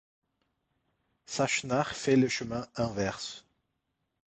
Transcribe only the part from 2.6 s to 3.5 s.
inverse.